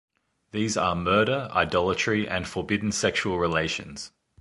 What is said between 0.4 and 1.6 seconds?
These are murder,